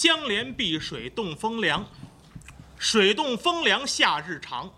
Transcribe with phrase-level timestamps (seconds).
[0.00, 1.86] 相连碧水动风凉，
[2.78, 4.72] 水动风凉夏日长，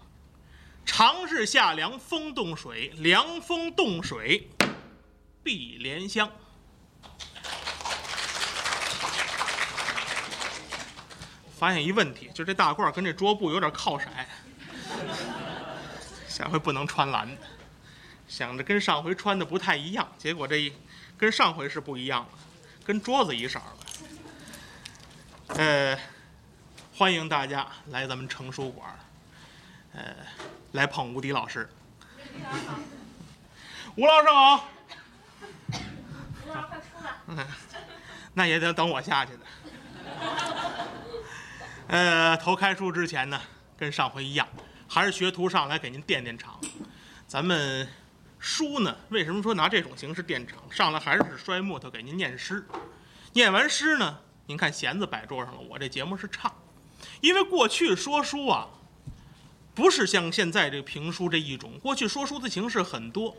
[0.85, 4.51] 长日夏凉风动水，凉风动水
[5.45, 6.29] 碧莲香。
[11.57, 14.07] 发现一问题，就这大褂跟这桌布有点靠色，
[16.27, 17.43] 下回不能穿蓝的。
[18.27, 20.73] 想着跟上回穿的不太一样，结果这一
[21.17, 22.31] 跟上回是不一样了，
[22.85, 23.77] 跟桌子一色了。
[25.57, 25.99] 呃，
[26.97, 28.89] 欢迎大家来咱们成书馆，
[29.93, 30.17] 呃，
[30.73, 31.69] 来捧吴迪老师。
[33.97, 34.69] 吴老师好。
[36.47, 37.11] 吴老师快出来。
[37.27, 37.47] 嗯，
[38.33, 39.41] 那也得等我下去的。
[41.89, 43.39] 呃，头开书之前呢，
[43.77, 44.49] 跟上回一样，
[44.89, 46.59] 还是学徒上来给您垫垫场。
[47.27, 47.87] 咱们
[48.39, 50.59] 书呢，为什么说拿这种形式垫场？
[50.71, 52.67] 上来还是摔木头给您念诗。
[53.35, 54.19] 念完诗呢，
[54.53, 56.53] 您看弦子摆桌上了，我这节目是唱。
[57.23, 58.69] 因为过去说书啊，
[59.75, 63.35] 不是像现在这个评书这一种，过去说书的形式很多。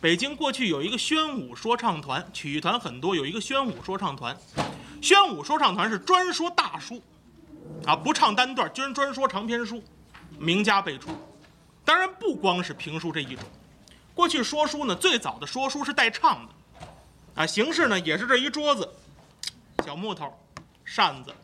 [0.00, 4.38] 北京过去有一个宣武说唱团，曲艺团很多，有一个宣武说唱团。
[5.02, 7.02] 宣武说唱团是专说大书，
[7.84, 9.82] 啊，不唱单段，居然专说长篇书，
[10.38, 11.10] 名家辈出。
[11.84, 13.44] 当然不光是评书这一种，
[14.14, 18.88] 过去说书呢，最早的说书是带唱的，啊，形式呢也是这一桌子，
[19.84, 20.32] 小木头，
[20.84, 21.34] 扇子，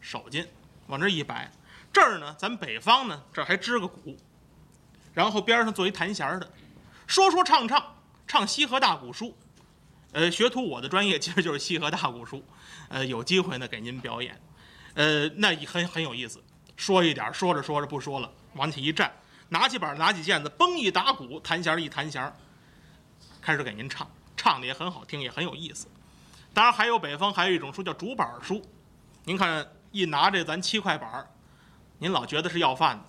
[0.00, 0.46] 手巾
[0.88, 1.50] 往这一摆，
[1.92, 4.16] 这儿呢咱北方呢这儿还支个鼓，
[5.12, 6.50] 然后边上做一弹弦的。
[7.06, 9.36] 说说唱唱唱西河大鼓书，
[10.12, 12.44] 呃，学徒我的专业其实就是西河大鼓书，
[12.88, 14.40] 呃，有机会呢给您表演，
[14.94, 16.42] 呃，那也很很有意思。
[16.76, 19.12] 说一点，说着说着不说了，往起一站，
[19.50, 22.34] 拿起板拿起毽子，嘣一打鼓，弹弦一弹弦，
[23.40, 25.86] 开始给您唱，唱的也很好听，也很有意思。
[26.54, 28.62] 当然还有北方还有一种书叫竹板书，
[29.24, 31.26] 您看一拿这咱七块板儿
[31.98, 33.04] 您老觉得是要饭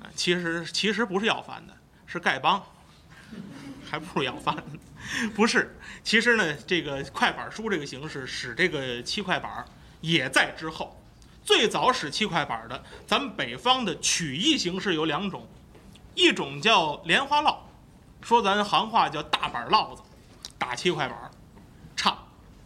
[0.00, 2.60] 的，其实其实不是要饭的，是丐帮。
[3.90, 4.62] 还不如要饭呢，
[5.34, 5.74] 不是？
[6.02, 9.64] 其实呢，这个快板书这个形式使这个七块板儿
[10.00, 10.94] 也在之后。
[11.42, 15.46] 最早使七块板的，咱们北方的曲艺形式有两种，
[16.14, 17.66] 一种叫莲花落，
[18.20, 20.02] 说咱行话叫大板烙子，
[20.58, 21.30] 打七块板儿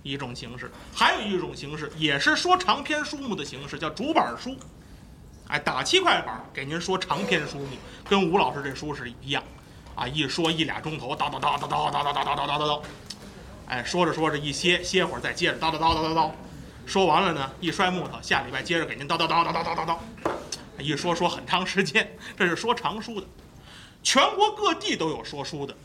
[0.03, 4.57] 一种形式；还有一种形式也是说长篇书目的形式，叫竹板书。
[5.49, 7.77] 哎，打七块板给您说长篇书目，
[8.09, 9.43] 跟吴老师这书是一样。
[9.95, 12.83] 啊，一说一俩钟头，叨叨叨叨叨叨叨叨叨叨叨叨，
[13.67, 16.31] 哎，说着说着一歇歇会儿，再接着叨叨叨叨叨叨，
[16.87, 19.63] 说完了呢，一摔木头，下礼拜接着给您叨叨叨叨叨。
[19.63, 19.99] 叨叨叨，
[20.79, 23.27] 一说说很长时间，这是说长书的，
[24.03, 25.77] 全国各地都有说书的，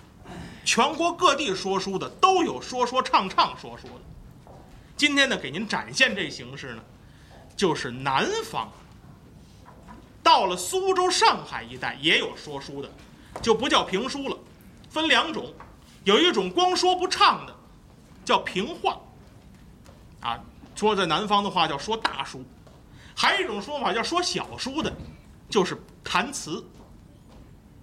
[0.67, 4.51] 全国各地说书的都有说说唱唱说书的，
[4.97, 6.83] 今天呢，给您展现这形式呢，
[7.55, 8.69] 就是南方，
[10.21, 12.91] 到了苏州、上海一带也有说书的。
[13.41, 14.37] 就不叫评书了，
[14.89, 15.53] 分两种，
[16.03, 17.55] 有一种光说不唱的，
[18.25, 18.99] 叫评话。
[20.19, 20.37] 啊，
[20.75, 22.43] 说在南方的话叫说大书，
[23.15, 24.93] 还有一种说法叫说小书的，
[25.49, 26.61] 就是弹词。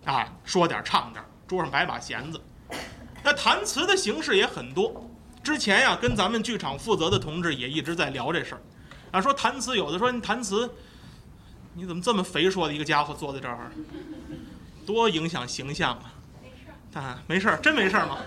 [0.04, 2.38] 啊，说点唱点，桌上摆把弦子。
[3.24, 5.10] 那弹词的形式也很多，
[5.42, 8.60] 之前呀跟咱们剧场负责的同志也一直在聊这事儿。
[9.10, 10.70] 啊，说弹词有的说你弹词，
[11.72, 13.70] 你怎么这么肥硕的一个家伙坐在这儿？
[14.84, 16.12] 多影响形象啊！
[16.42, 18.18] 没事啊，没事真没事吗？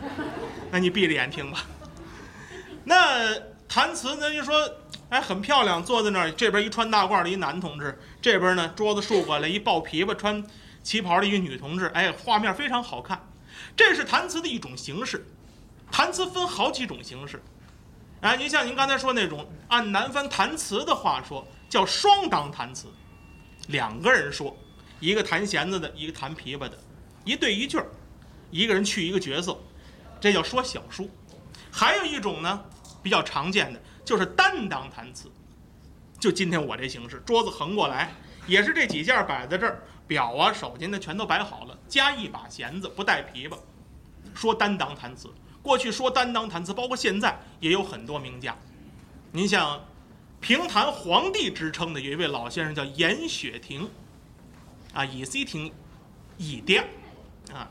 [0.72, 1.60] 那你闭着眼听吧。
[2.84, 3.36] 那
[3.68, 4.34] 弹词呢？
[4.34, 4.68] 就说，
[5.10, 10.44] 哎，很漂亮，坐在那儿，这边一穿大褂的一男同志，这边呢桌子竖过来一抱琵琶穿
[10.82, 13.22] 旗袍的一个女同志，哎，画面非常好看。
[13.76, 15.26] 这是弹词的一种形式。
[15.92, 17.42] 弹词分好几种形式。
[18.22, 22.88] 哎，您像您刚才说那种，按南方弹词的话说，叫双当弹词，
[23.68, 24.56] 两个人说。
[25.00, 26.76] 一个弹弦子的，一个弹琵琶的，
[27.24, 27.86] 一对一句儿，
[28.50, 29.56] 一个人去一个角色，
[30.20, 31.08] 这叫说小书。
[31.72, 32.66] 还有一种呢，
[33.04, 35.32] 比较常见的就是单当弹词，
[36.20, 38.12] 就今天我这形式，桌子横过来，
[38.48, 43.58] 也是这几件摆在这儿，表啊、手巾的全都摆好了，加一把弦子，不带琵琶，
[44.34, 45.30] 说单当弹词。
[45.62, 48.56] 过去说单当弹词，包括现在也有很多名家。
[49.32, 49.84] 您像
[50.40, 53.90] 评弹皇帝之称的有一位老先生叫严雪亭。
[54.94, 55.72] 啊，以 C 听，
[56.38, 56.84] 以调，
[57.54, 57.70] 啊，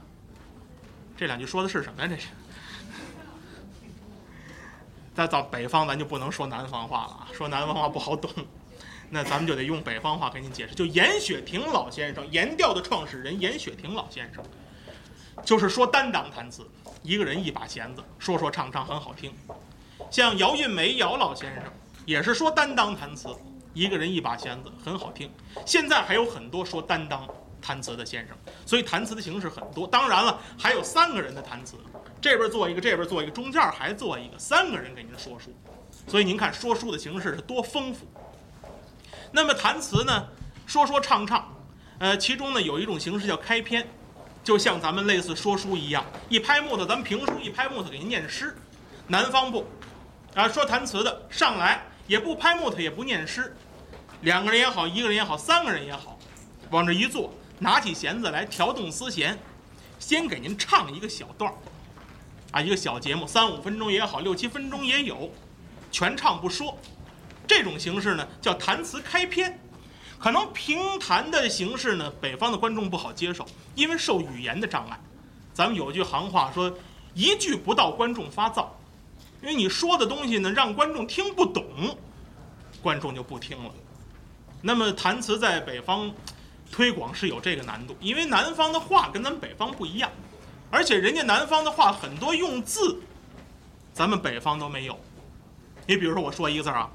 [1.17, 2.07] 这两句说的是什么呀？
[2.07, 2.29] 这是，
[5.13, 8.31] 再到北方，咱就不能说南方话了啊，说南方话不好懂，
[9.11, 10.75] 那咱们就得用北方话给您解释。
[10.75, 14.45] 就严雪亭老先生，严调的创始人严雪亭老先生，
[15.45, 16.67] 就是说单当弹词，
[17.03, 19.33] 一个人一把弦子，说说唱唱很好听。
[20.11, 21.65] 像姚韵梅姚老先生，
[22.05, 23.29] 也是说担当弹词，
[23.75, 25.31] 一个人一把弦子，很好听。
[25.65, 27.27] 现在还有很多说担当
[27.61, 29.87] 弹词的先生，所以弹词的形式很多。
[29.87, 31.77] 当然了，还有三个人的弹词，
[32.21, 35.51] 这边做一个，这边做一个，中间还做一个，三个人给您说书。
[36.07, 38.07] 所以您看说书的形式是多丰富。
[39.37, 40.29] 那么弹词呢，
[40.67, 41.47] 说说唱唱，
[41.99, 43.87] 呃，其中呢有一种形式叫开篇，
[44.43, 48.57] 就像咱们类似说书一样，一拍木头，咱们评书一拍木头给您念诗。
[49.09, 49.69] 南方不，
[50.35, 53.55] 啊，说弹词的上来也不拍木头，也不念诗，
[54.23, 56.19] 两个人也好，一个人也好，三个人也好，
[56.71, 59.39] 往这一坐，拿起弦子来调动丝弦，
[59.99, 61.55] 先给您唱一个小段儿，
[62.53, 65.31] 啊，一个小节目，三五分钟也好，六七分钟也有，
[65.93, 66.79] 全唱不说。
[67.47, 69.59] 这种形式呢叫弹词开篇，
[70.19, 74.99] 可能评弹的形式呢，北方的观众不好接受，因为受语言的障碍。
[75.55, 76.73] 咱们有句行话说，
[77.15, 78.67] 一句不到观众发燥，
[79.41, 81.65] 因为你说的东西呢让观众听不懂，
[82.83, 83.71] 观众就不听了。
[84.61, 86.13] 那么弹词在北方
[86.71, 90.11] 推广是有这个难度，因为南方的话跟咱们北方不一样，
[90.71, 92.99] 而且人家南方的话很多用字，
[93.95, 94.99] 咱们北方都没有。
[95.87, 96.91] 你比如说我说一个字啊。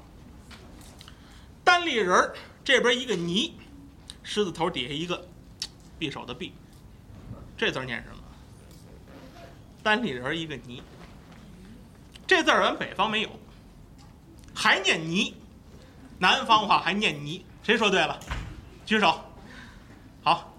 [1.82, 2.32] 单立人儿
[2.62, 3.58] 这边一个泥，
[4.22, 5.26] 狮子头底下一个
[5.98, 6.52] 匕首的匕，
[7.58, 8.22] 这字念什么？
[9.82, 10.80] 单立人儿一个泥，
[12.24, 13.30] 这字儿咱北方没有，
[14.54, 15.34] 还念泥，
[16.20, 18.16] 南方话还念泥，谁说对了？
[18.86, 19.20] 举手。
[20.22, 20.54] 好，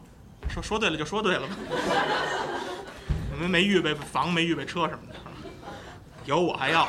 [0.50, 1.56] 说说对了就说对了吧。
[3.32, 5.16] 你们没预备房，没预备车什么的，
[6.26, 6.84] 有我还要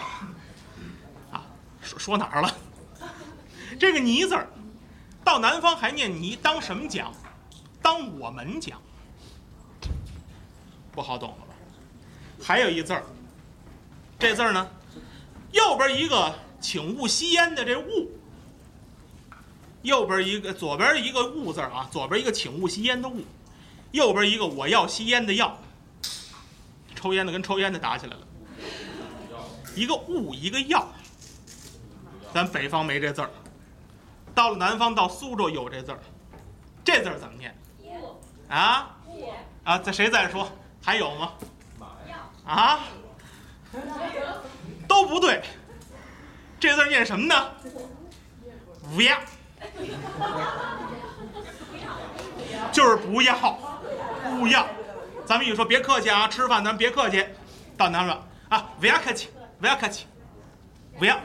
[1.30, 1.46] 啊？
[1.80, 2.52] 说说哪儿了？
[3.78, 4.48] 这个“泥”字儿，
[5.24, 7.12] 到南方还念“泥”，当什么讲？
[7.82, 8.80] 当我们讲，
[10.92, 11.54] 不好懂了吧？
[12.42, 13.04] 还有一字儿，
[14.18, 14.68] 这字儿呢，
[15.52, 18.10] 右边一个“请勿吸烟”的这“勿”，
[19.82, 23.24] 右边一个左边一个“勿”字儿啊，左边一个“请勿吸烟”的“勿”，
[23.92, 25.58] 右边一个“我要吸烟”的“要”，
[26.94, 28.26] 抽烟的跟抽烟的打起来了，
[29.74, 30.86] 一个“勿”一个“要”，
[32.32, 33.30] 咱北方没这字儿。
[34.34, 35.98] 到了南方，到苏州有这字儿，
[36.84, 37.54] 这字儿怎么念？
[38.48, 38.96] 啊？
[39.64, 39.78] 啊？
[39.78, 40.50] 在谁再说？
[40.82, 41.32] 还有吗？
[42.44, 42.80] 啊？
[44.86, 45.42] 都不对，
[46.60, 47.50] 这字儿念什么呢？
[48.94, 49.18] 不要，
[52.70, 53.58] 就是不要，
[54.38, 54.66] 不要。
[55.24, 57.24] 咱们一说别客气啊，吃饭咱别客气。
[57.76, 60.06] 到南方啊，不要客气，不要客气，
[60.98, 61.18] 不要。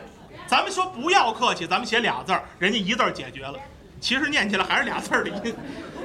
[0.50, 3.60] 咱们说不要客气，咱们写俩字儿，人家一字儿解决了。
[4.02, 5.56] 其实念起来还是俩字儿的音，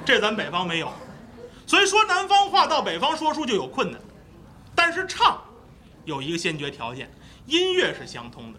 [0.04, 0.92] 这咱北方没有。
[1.66, 3.98] 所以说南方话到北方说书就有困难，
[4.74, 5.42] 但是唱
[6.04, 7.10] 有一个先决条件，
[7.46, 8.58] 音乐是相通的。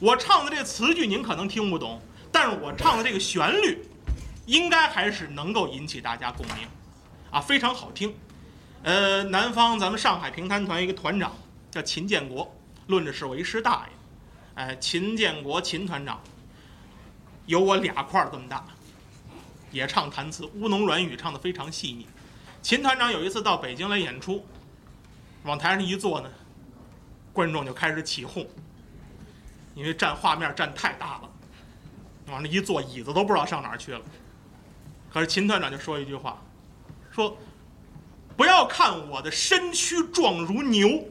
[0.00, 1.98] 我唱的这词句您可能听不懂，
[2.30, 3.88] 但是我唱的这个旋律，
[4.44, 6.68] 应该还是能够引起大家共鸣，
[7.30, 8.14] 啊，非常好听。
[8.82, 11.34] 呃，南方咱们上海评弹团一个团长
[11.70, 12.54] 叫秦建国，
[12.88, 13.95] 论着是我一师大爷。
[14.56, 16.18] 哎，秦建国，秦团长，
[17.44, 18.64] 有我俩块儿这么大，
[19.70, 22.06] 也唱弹词，乌侬软语唱的非常细腻。
[22.62, 24.46] 秦团长有一次到北京来演出，
[25.44, 26.30] 往台上一坐呢，
[27.34, 28.48] 观众就开始起哄，
[29.74, 31.30] 因为占画面占太大了，
[32.28, 34.00] 往那一坐，椅子都不知道上哪儿去了。
[35.12, 36.42] 可是秦团长就说一句话，
[37.10, 37.36] 说
[38.38, 41.04] ：“不要看我的身躯壮如牛。”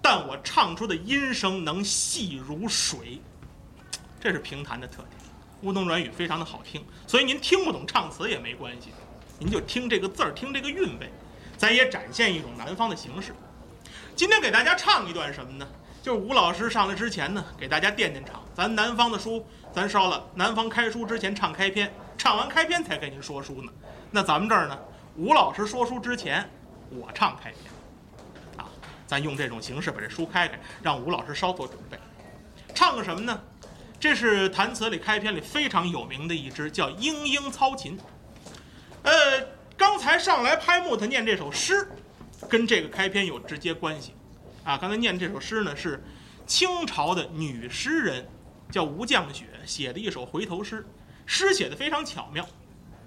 [0.00, 3.20] 但我唱出的音声能细如水，
[4.20, 5.12] 这是评弹的特点。
[5.62, 8.90] 乌侬软语非常的好听，所以您听不懂唱词也没关系，
[9.38, 11.10] 您就听这个字儿，听这个韵味，
[11.56, 13.34] 咱也展现一种南方的形式。
[14.14, 15.66] 今天给大家唱一段什么呢？
[16.00, 18.40] 就是吴老师上来之前呢，给大家垫垫场。
[18.54, 23.72] 咱南方的书咱烧了，南方开书之前唱开篇，唱完开篇才给您说书呢。
[24.10, 24.78] 那咱们这儿呢，
[25.16, 26.48] 吴老师说书之前，
[26.90, 27.62] 我唱开篇。
[29.08, 31.98] 咱用这种形式把这书开开，让吴老师稍作准备。
[32.74, 33.40] 唱个什么呢？
[33.98, 37.98] 这是弹词里开篇里非常有名的一支，叫《莺莺操琴》。
[39.02, 39.10] 呃，
[39.78, 41.90] 刚才上来拍木头念这首诗，
[42.50, 44.12] 跟这个开篇有直接关系。
[44.62, 46.04] 啊，刚才念这首诗呢，是
[46.46, 48.28] 清朝的女诗人
[48.70, 50.86] 叫吴绛雪写的一首回头诗，
[51.24, 52.46] 诗写的非常巧妙。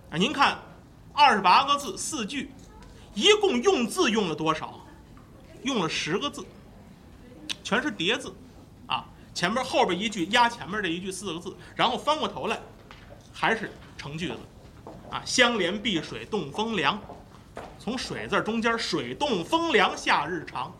[0.10, 0.58] 啊，您看，
[1.14, 2.52] 二十八个字四句，
[3.14, 4.81] 一共用字用了多少？
[5.64, 6.46] 用了十个字，
[7.64, 8.34] 全是叠字，
[8.88, 12.60] 啊，前面后边一句压前面这一句四个字，然后翻过头来，
[13.34, 14.38] 还是成句子，
[15.10, 17.00] 啊，相连碧水动风凉，
[17.78, 20.74] 从水字中间水动风凉夏日长，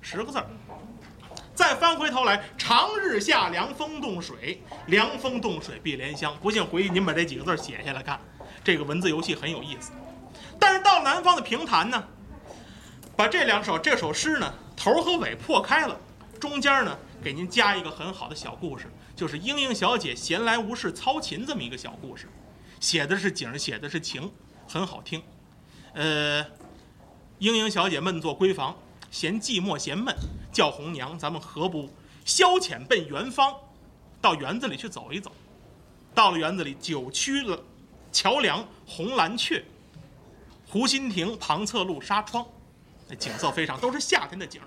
[0.00, 0.42] 十个字
[1.54, 6.36] 再翻回头来，长日下凉风冻水，凉风冻水碧莲香。
[6.42, 8.18] 不信回去您把这几个字写下来看，
[8.64, 9.92] 这个文字游戏很有意思。
[10.58, 12.02] 但是到南方的评弹呢，
[13.16, 15.98] 把这两首这首诗呢头和尾破开了，
[16.40, 22.28] 中间呢给您加一个很好的小故事，就是莺莺小姐闲来无事操琴这么一个小故事，
[22.80, 24.30] 写的是景，写的是情，
[24.68, 25.22] 很好听。
[25.92, 26.44] 呃，
[27.38, 28.76] 莺莺小姐闷坐闺房，
[29.10, 30.14] 嫌寂寞嫌闷，
[30.52, 31.88] 叫红娘，咱们何不
[32.24, 33.54] 消遣奔园方，
[34.20, 35.30] 到园子里去走一走。
[36.14, 37.60] 到了园子里，九曲了
[38.12, 39.64] 桥梁红蓝雀，
[40.68, 42.44] 湖心亭旁侧露纱窗，
[43.18, 44.60] 景色非常，都是夏天的景。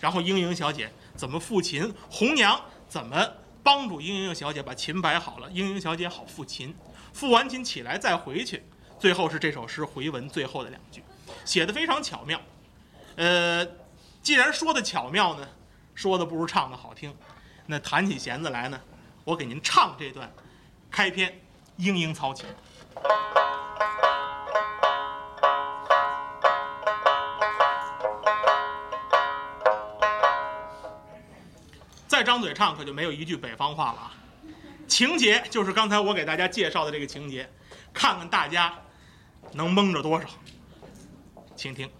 [0.00, 3.26] 然后莺莺小姐怎么抚琴，红娘怎么
[3.62, 6.74] 帮助莺莺小姐把琴摆好了，莺莺小姐好抚琴，
[7.14, 8.64] 抚完琴起来再回去。
[8.98, 11.02] 最后是这首诗回文最后的两句，
[11.44, 12.40] 写的非常巧妙。
[13.16, 13.66] 呃，
[14.22, 15.48] 既然说的巧妙呢，
[15.94, 17.14] 说的不如唱的好听。
[17.66, 18.80] 那弹起弦子来呢，
[19.24, 20.32] 我给您唱这段
[20.90, 21.30] 开篇
[21.76, 22.46] 《莺莺操琴》。
[32.14, 34.14] 再张嘴唱，可就没有一句北方话了啊！
[34.86, 37.50] 情节就是刚才我给大家介绍的这个情节，
[37.92, 38.72] 看看大家
[39.54, 40.28] 能蒙着多少。
[41.56, 41.90] 请听。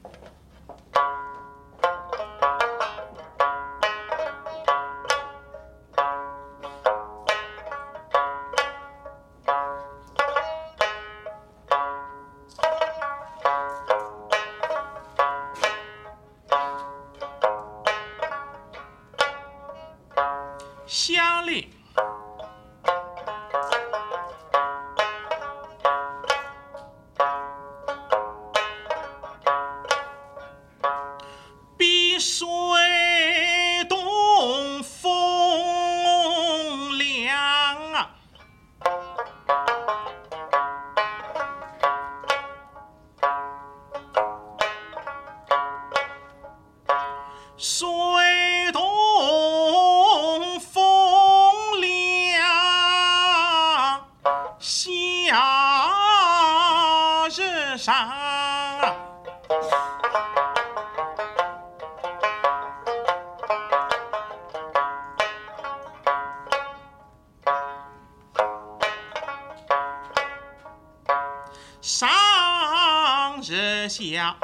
[74.04, 74.36] 日下，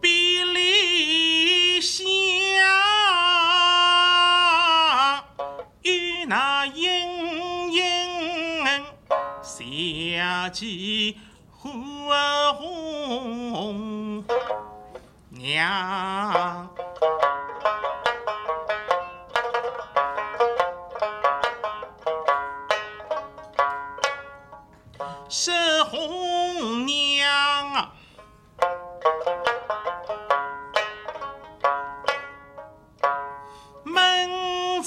[0.00, 2.04] 比里香，
[5.82, 8.84] 与那莺莺
[9.42, 11.18] 下起
[11.50, 12.06] 红
[15.30, 16.67] 娘。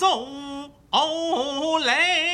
[0.01, 0.25] 走
[1.77, 2.30] 来。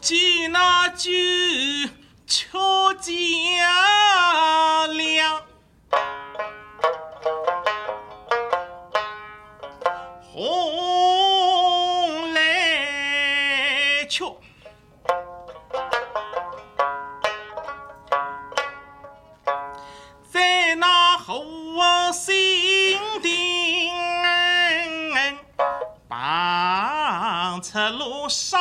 [0.00, 1.90] 记那句
[2.26, 5.42] 秋家凉。
[10.32, 14.24] 红来雀，
[20.30, 21.42] 在那后
[22.12, 23.90] 心顶
[26.08, 28.57] 旁出路纱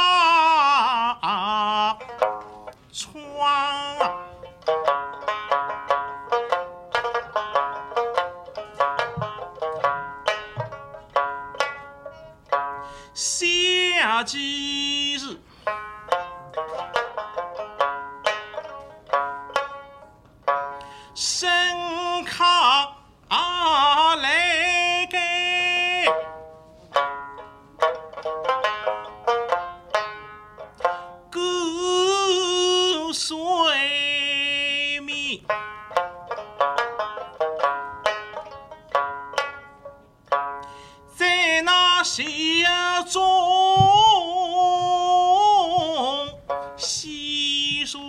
[14.18, 14.57] 下几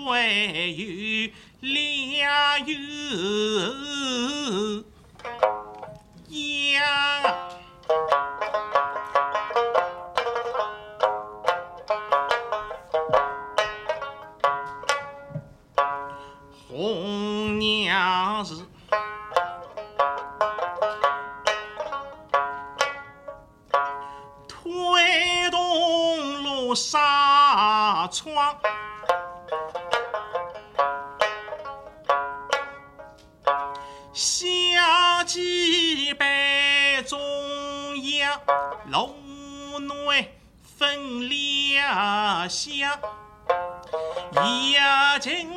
[0.09, 2.75] 会有两有
[38.87, 39.14] 楼
[39.78, 40.35] 内
[40.78, 42.99] 分两厢，
[44.44, 44.76] 一
[45.20, 45.50] 进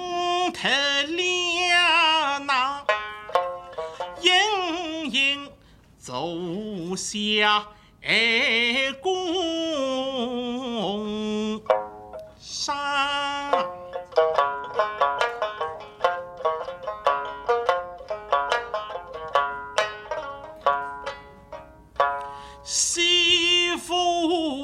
[0.51, 0.69] 头
[1.07, 2.85] 两囊，
[4.21, 5.49] 隐隐
[5.99, 7.65] 奏响。
[8.03, 9.11] 哎，宫
[12.39, 12.75] 上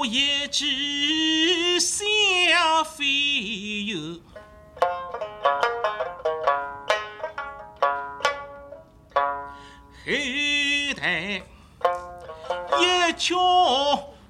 [0.09, 4.19] 一只小飞哟，
[10.05, 10.13] 后
[10.95, 11.41] 台。
[12.79, 13.33] 一曲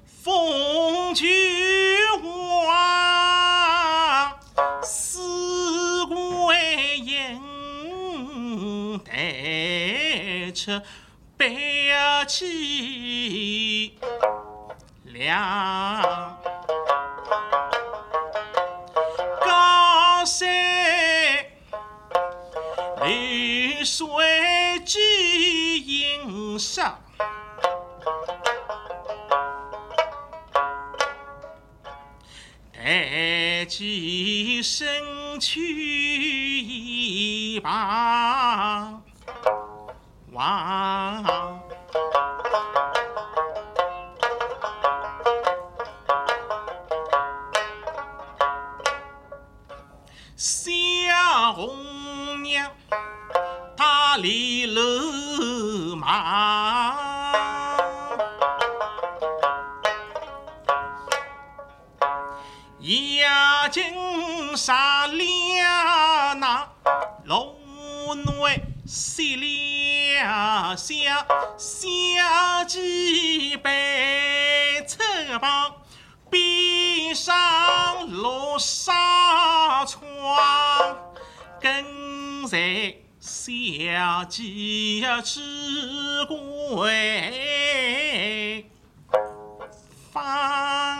[0.04, 4.32] 风菊花，
[4.82, 10.80] 四桂英，带出
[11.36, 13.97] 白气
[19.40, 20.48] 高山
[23.02, 24.06] 流水
[24.84, 24.98] 几
[25.80, 26.98] 银上。
[32.72, 35.60] 待起身去
[36.62, 39.02] 一旁
[40.32, 41.27] 望，
[64.58, 66.68] 金沙两那
[67.26, 67.54] 楼
[68.12, 71.24] 内洗两下，
[71.56, 75.72] 下几杯车帮，
[76.28, 80.00] 闭上落纱窗，
[81.60, 85.40] 跟在小姐吃
[86.26, 88.66] 归
[90.12, 90.98] 房。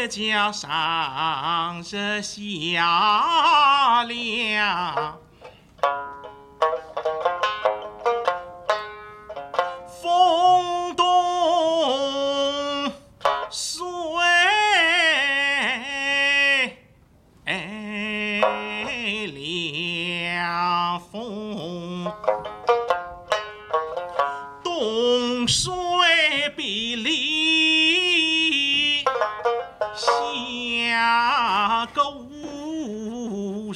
[0.00, 5.18] 这叫上日下凉，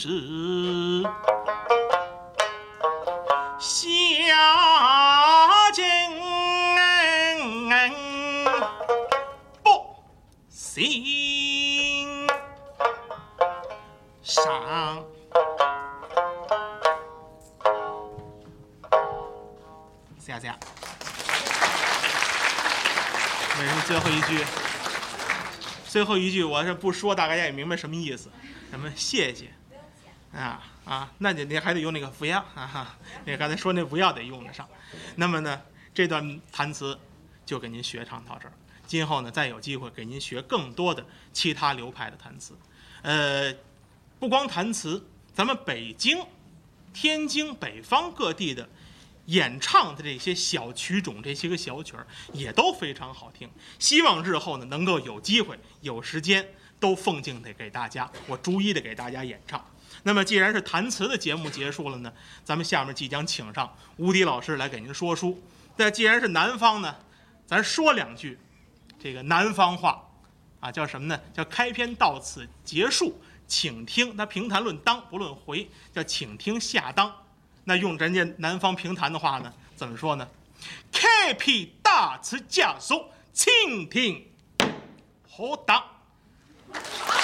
[0.04, 1.02] 午日，
[3.58, 3.88] 下
[5.72, 5.82] 井
[9.62, 9.70] 不
[10.50, 12.26] 行
[14.22, 15.02] 上。
[20.18, 20.58] 下下，
[23.56, 24.44] 这是最后一句。
[25.88, 28.30] 最后一句我是不说，大家也明白什么意思。
[28.70, 29.54] 什么谢谢
[30.34, 34.68] 啊啊，那你你还得用那个不要啊哈，你刚才说那不要得用得上。
[35.16, 35.62] 那么呢，
[35.94, 36.98] 这段弹词
[37.46, 38.52] 就给您学唱到这儿。
[38.86, 42.54] 今后呢，再有机会给您学更多的其他流派的弹词。
[43.02, 43.54] 呃，
[44.18, 46.18] 不光弹词，咱们北京、
[46.92, 48.68] 天津、北方各地的。
[49.28, 53.50] 演唱的这些小曲种，这些个小曲儿也都非常好听。
[53.78, 56.46] 希望日后呢，能够有机会、有时间
[56.78, 59.64] 都奉敬的给大家，我逐一的给大家演唱。
[60.02, 62.12] 那么，既然是弹词的节目结束了呢，
[62.44, 65.40] 咱们下面即将请上吴迪老师来给您说书。
[65.76, 66.94] 那既然是南方呢，
[67.46, 68.38] 咱说两句
[69.00, 70.02] 这个南方话
[70.60, 71.20] 啊，叫什么呢？
[71.32, 74.14] 叫开篇到此结束，请听。
[74.16, 77.12] 那评弹论当不论回，叫请听下当。
[77.64, 80.28] 那用人家南方评弹的话呢，怎么说呢？
[80.92, 84.26] 开篇大词家书，请听
[85.28, 85.82] 何当。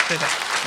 [0.09, 0.60] 谢谢。